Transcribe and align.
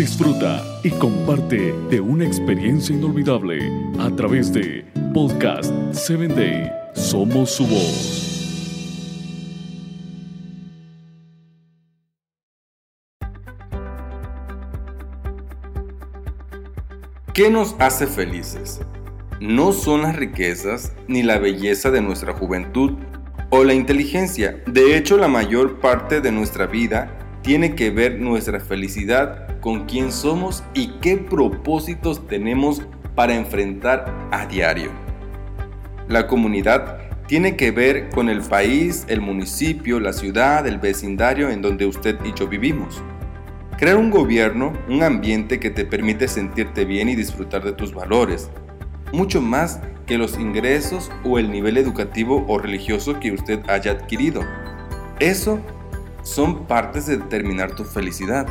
disfruta 0.00 0.64
y 0.82 0.88
comparte 0.92 1.74
de 1.90 2.00
una 2.00 2.24
experiencia 2.24 2.96
inolvidable 2.96 3.70
a 3.98 4.08
través 4.16 4.50
de 4.50 4.82
Podcast 5.12 5.70
7 5.92 6.28
Day. 6.28 6.72
Somos 6.94 7.50
su 7.50 7.66
voz. 7.66 8.26
¿Qué 17.34 17.50
nos 17.50 17.76
hace 17.78 18.06
felices? 18.06 18.80
No 19.38 19.72
son 19.72 20.00
las 20.00 20.16
riquezas 20.16 20.94
ni 21.08 21.22
la 21.22 21.38
belleza 21.38 21.90
de 21.90 22.00
nuestra 22.00 22.32
juventud 22.32 22.92
o 23.50 23.64
la 23.64 23.74
inteligencia. 23.74 24.62
De 24.66 24.96
hecho, 24.96 25.18
la 25.18 25.28
mayor 25.28 25.78
parte 25.78 26.22
de 26.22 26.32
nuestra 26.32 26.66
vida 26.66 27.19
tiene 27.42 27.74
que 27.74 27.90
ver 27.90 28.20
nuestra 28.20 28.60
felicidad 28.60 29.58
con 29.60 29.86
quién 29.86 30.12
somos 30.12 30.62
y 30.74 30.88
qué 31.00 31.16
propósitos 31.16 32.26
tenemos 32.26 32.82
para 33.14 33.34
enfrentar 33.34 34.12
a 34.30 34.46
diario. 34.46 34.90
La 36.08 36.26
comunidad 36.26 36.98
tiene 37.26 37.56
que 37.56 37.70
ver 37.70 38.10
con 38.10 38.28
el 38.28 38.40
país, 38.40 39.04
el 39.08 39.20
municipio, 39.20 40.00
la 40.00 40.12
ciudad, 40.12 40.66
el 40.66 40.78
vecindario 40.78 41.48
en 41.48 41.62
donde 41.62 41.86
usted 41.86 42.18
y 42.24 42.34
yo 42.34 42.48
vivimos. 42.48 43.02
Crear 43.78 43.96
un 43.96 44.10
gobierno, 44.10 44.72
un 44.88 45.02
ambiente 45.02 45.60
que 45.60 45.70
te 45.70 45.84
permite 45.84 46.28
sentirte 46.28 46.84
bien 46.84 47.08
y 47.08 47.16
disfrutar 47.16 47.64
de 47.64 47.72
tus 47.72 47.94
valores, 47.94 48.50
mucho 49.12 49.40
más 49.40 49.80
que 50.06 50.18
los 50.18 50.38
ingresos 50.38 51.10
o 51.24 51.38
el 51.38 51.50
nivel 51.50 51.76
educativo 51.76 52.44
o 52.48 52.58
religioso 52.58 53.20
que 53.20 53.32
usted 53.32 53.60
haya 53.68 53.92
adquirido. 53.92 54.42
Eso 55.20 55.60
son 56.22 56.66
partes 56.66 57.06
de 57.06 57.18
determinar 57.18 57.74
tu 57.74 57.84
felicidad. 57.84 58.46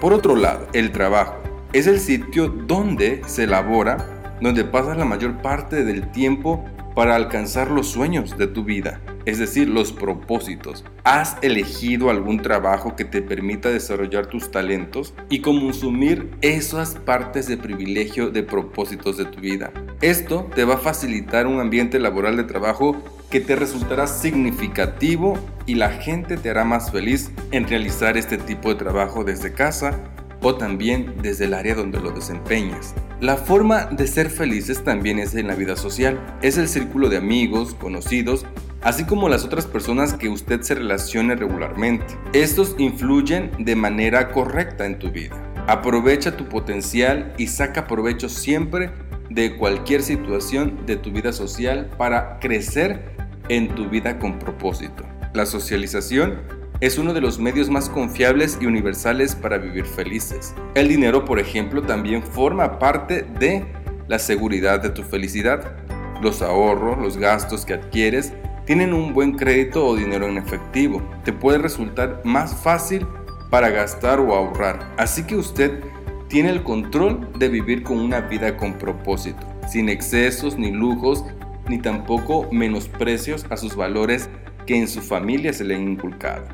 Por 0.00 0.12
otro 0.12 0.36
lado, 0.36 0.66
el 0.72 0.92
trabajo 0.92 1.34
es 1.72 1.86
el 1.86 1.98
sitio 2.00 2.48
donde 2.48 3.22
se 3.26 3.44
elabora, 3.44 4.36
donde 4.40 4.64
pasas 4.64 4.96
la 4.96 5.04
mayor 5.04 5.40
parte 5.42 5.84
del 5.84 6.10
tiempo 6.12 6.64
para 6.94 7.16
alcanzar 7.16 7.70
los 7.70 7.88
sueños 7.88 8.36
de 8.38 8.46
tu 8.46 8.64
vida 8.64 9.00
es 9.26 9.38
decir, 9.38 9.68
los 9.68 9.92
propósitos. 9.92 10.84
¿Has 11.04 11.36
elegido 11.42 12.10
algún 12.10 12.42
trabajo 12.42 12.96
que 12.96 13.04
te 13.04 13.22
permita 13.22 13.70
desarrollar 13.70 14.26
tus 14.26 14.50
talentos 14.50 15.14
y 15.30 15.40
consumir 15.40 16.30
esas 16.42 16.94
partes 16.94 17.46
de 17.46 17.56
privilegio 17.56 18.30
de 18.30 18.42
propósitos 18.42 19.16
de 19.16 19.24
tu 19.24 19.40
vida? 19.40 19.72
Esto 20.00 20.48
te 20.54 20.64
va 20.64 20.74
a 20.74 20.78
facilitar 20.78 21.46
un 21.46 21.60
ambiente 21.60 21.98
laboral 21.98 22.36
de 22.36 22.44
trabajo 22.44 22.96
que 23.34 23.40
te 23.40 23.56
resultará 23.56 24.06
significativo 24.06 25.36
y 25.66 25.74
la 25.74 25.90
gente 25.90 26.36
te 26.36 26.50
hará 26.50 26.62
más 26.62 26.92
feliz 26.92 27.32
en 27.50 27.66
realizar 27.66 28.16
este 28.16 28.38
tipo 28.38 28.68
de 28.68 28.76
trabajo 28.76 29.24
desde 29.24 29.52
casa 29.52 29.98
o 30.40 30.54
también 30.54 31.16
desde 31.20 31.46
el 31.46 31.54
área 31.54 31.74
donde 31.74 31.98
lo 31.98 32.12
desempeñas. 32.12 32.94
La 33.18 33.36
forma 33.36 33.86
de 33.86 34.06
ser 34.06 34.30
felices 34.30 34.84
también 34.84 35.18
es 35.18 35.34
en 35.34 35.48
la 35.48 35.56
vida 35.56 35.74
social. 35.74 36.24
Es 36.42 36.58
el 36.58 36.68
círculo 36.68 37.08
de 37.08 37.16
amigos, 37.16 37.74
conocidos 37.74 38.46
así 38.82 39.02
como 39.02 39.28
las 39.28 39.44
otras 39.44 39.66
personas 39.66 40.12
que 40.12 40.28
usted 40.28 40.60
se 40.60 40.76
relacione 40.76 41.34
regularmente. 41.34 42.16
Estos 42.34 42.76
influyen 42.78 43.50
de 43.58 43.74
manera 43.74 44.30
correcta 44.30 44.86
en 44.86 45.00
tu 45.00 45.10
vida. 45.10 45.34
Aprovecha 45.66 46.36
tu 46.36 46.48
potencial 46.48 47.34
y 47.36 47.48
saca 47.48 47.88
provecho 47.88 48.28
siempre 48.28 48.92
de 49.28 49.56
cualquier 49.56 50.02
situación 50.02 50.86
de 50.86 50.96
tu 50.96 51.10
vida 51.10 51.32
social 51.32 51.90
para 51.98 52.38
crecer 52.38 53.14
en 53.48 53.68
tu 53.74 53.88
vida 53.88 54.18
con 54.18 54.38
propósito. 54.38 55.04
La 55.32 55.46
socialización 55.46 56.40
es 56.80 56.98
uno 56.98 57.14
de 57.14 57.20
los 57.20 57.38
medios 57.38 57.70
más 57.70 57.88
confiables 57.88 58.58
y 58.60 58.66
universales 58.66 59.34
para 59.34 59.58
vivir 59.58 59.84
felices. 59.84 60.54
El 60.74 60.88
dinero, 60.88 61.24
por 61.24 61.38
ejemplo, 61.38 61.82
también 61.82 62.22
forma 62.22 62.78
parte 62.78 63.22
de 63.38 63.64
la 64.08 64.18
seguridad 64.18 64.80
de 64.80 64.90
tu 64.90 65.02
felicidad. 65.02 65.76
Los 66.20 66.42
ahorros, 66.42 66.98
los 66.98 67.16
gastos 67.16 67.64
que 67.64 67.74
adquieres 67.74 68.32
tienen 68.64 68.92
un 68.92 69.12
buen 69.12 69.32
crédito 69.32 69.86
o 69.86 69.96
dinero 69.96 70.26
en 70.26 70.38
efectivo. 70.38 71.02
Te 71.24 71.32
puede 71.32 71.58
resultar 71.58 72.20
más 72.24 72.54
fácil 72.54 73.06
para 73.50 73.70
gastar 73.70 74.20
o 74.20 74.34
ahorrar. 74.34 74.94
Así 74.96 75.24
que 75.24 75.36
usted 75.36 75.80
tiene 76.28 76.50
el 76.50 76.62
control 76.62 77.30
de 77.38 77.48
vivir 77.48 77.82
con 77.82 77.98
una 77.98 78.20
vida 78.22 78.56
con 78.56 78.74
propósito, 78.74 79.46
sin 79.68 79.88
excesos 79.88 80.58
ni 80.58 80.72
lujos, 80.72 81.24
ni 81.68 81.78
tampoco 81.78 82.48
menosprecios 82.50 83.46
a 83.50 83.56
sus 83.56 83.76
valores 83.76 84.28
que 84.66 84.76
en 84.76 84.88
su 84.88 85.00
familia 85.00 85.52
se 85.52 85.64
le 85.64 85.74
han 85.76 85.88
inculcado. 85.88 86.46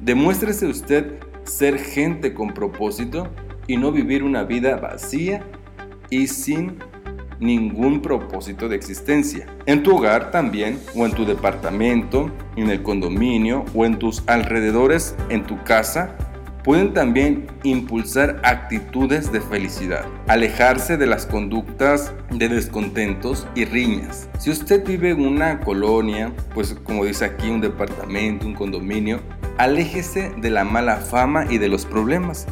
Demuéstrese 0.00 0.66
usted 0.66 1.18
ser 1.44 1.78
gente 1.78 2.34
con 2.34 2.54
propósito 2.54 3.28
y 3.66 3.76
no 3.76 3.92
vivir 3.92 4.22
una 4.22 4.44
vida 4.44 4.76
vacía 4.76 5.42
y 6.10 6.26
sin 6.26 6.78
ningún 7.40 8.00
propósito 8.00 8.68
de 8.68 8.76
existencia. 8.76 9.46
En 9.66 9.82
tu 9.82 9.96
hogar 9.96 10.30
también, 10.30 10.78
o 10.94 11.04
en 11.04 11.12
tu 11.12 11.24
departamento, 11.24 12.30
en 12.56 12.70
el 12.70 12.82
condominio, 12.82 13.64
o 13.74 13.84
en 13.84 13.98
tus 13.98 14.22
alrededores, 14.26 15.16
en 15.28 15.44
tu 15.44 15.62
casa, 15.64 16.16
pueden 16.64 16.94
también 16.94 17.46
impulsar 17.64 18.40
actitudes 18.44 19.32
de 19.32 19.40
felicidad, 19.40 20.04
alejarse 20.28 20.96
de 20.96 21.06
las 21.06 21.26
conductas 21.26 22.12
de 22.30 22.48
descontentos 22.48 23.46
y 23.54 23.64
riñas. 23.64 24.28
Si 24.38 24.50
usted 24.50 24.86
vive 24.86 25.10
en 25.10 25.26
una 25.26 25.60
colonia, 25.60 26.32
pues 26.54 26.76
como 26.84 27.04
dice 27.04 27.24
aquí, 27.24 27.50
un 27.50 27.60
departamento, 27.60 28.46
un 28.46 28.54
condominio, 28.54 29.20
aléjese 29.58 30.32
de 30.38 30.50
la 30.50 30.64
mala 30.64 30.96
fama 30.96 31.46
y 31.50 31.58
de 31.58 31.68
los 31.68 31.84
problemas 31.84 32.46